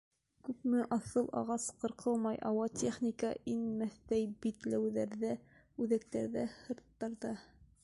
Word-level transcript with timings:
Күпме 0.45 0.85
аҫыл 0.95 1.27
ағас 1.41 1.67
ҡырҡылмай 1.83 2.39
ауа 2.51 2.63
техника 2.83 3.31
инмәҫтәй 3.53 4.25
битләүҙәрҙә, 4.47 5.33
үҙәктәрҙә, 5.85 6.51
һырттарҙа! 6.59 7.37